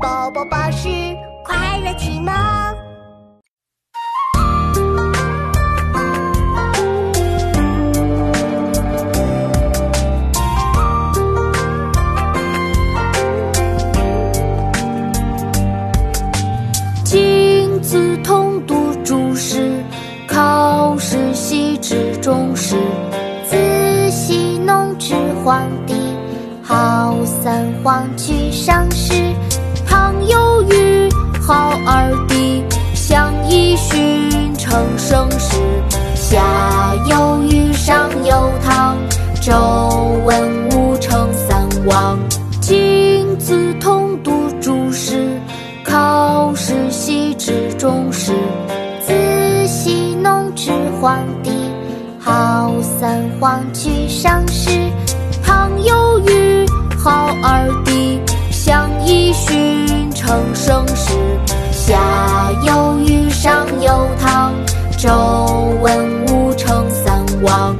[0.00, 0.88] 宝宝巴士
[1.44, 2.32] 快乐启蒙。
[17.04, 19.82] 金子通读注释，
[20.28, 22.76] 考试习之中时。
[23.44, 25.94] 自羲农至黄帝，
[26.62, 29.34] 号三皇取上世。
[30.28, 31.08] 有虞，
[31.40, 32.62] 号二帝，
[32.94, 35.56] 相揖逊称盛世。
[36.14, 38.96] 夏有禹，商有汤，
[39.40, 39.54] 周
[40.24, 42.18] 文武称三王。
[42.60, 44.30] 金子通读
[44.60, 45.40] 注释，
[45.82, 48.32] 考试习之中时。
[49.00, 51.50] 自羲农至黄帝，
[52.20, 54.70] 号三皇取上世。
[60.28, 61.14] 成盛世，
[61.72, 64.52] 下有雨，上有汤，
[64.98, 65.08] 周
[65.80, 67.74] 文武成三王。